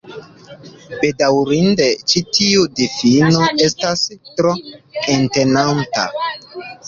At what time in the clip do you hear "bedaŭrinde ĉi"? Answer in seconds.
1.01-2.23